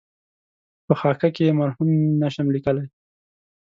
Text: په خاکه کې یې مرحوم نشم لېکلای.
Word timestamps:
په 0.87 0.93
خاکه 0.99 1.29
کې 1.35 1.43
یې 1.47 1.57
مرحوم 1.61 1.89
نشم 2.21 2.47
لېکلای. 2.55 2.87